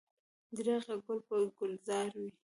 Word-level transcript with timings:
درېغه 0.55 0.95
ګل 1.05 1.19
به 1.27 1.35
د 1.41 1.43
ګلزار 1.57 2.11
وي. 2.21 2.31